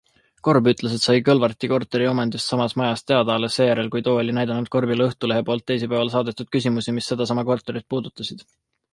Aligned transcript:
Korb 0.45 0.67
ütles, 0.69 0.93
et 0.97 1.01
sai 1.07 1.17
Kõlvarti 1.25 1.67
korteriomandist 1.73 2.51
samas 2.53 2.71
majas 2.81 3.03
teada 3.11 3.33
alles 3.39 3.57
seejärel, 3.59 3.91
kui 3.95 4.03
too 4.07 4.15
oli 4.21 4.35
näidanud 4.37 4.71
Korbile 4.77 5.05
Õhtulehe 5.09 5.43
poolt 5.51 5.65
teisipäeval 5.73 6.11
saadetud 6.15 6.49
küsimusi, 6.57 6.95
mis 6.97 7.11
sedasama 7.13 7.45
korterit 7.51 7.87
puudutasid. 7.95 8.43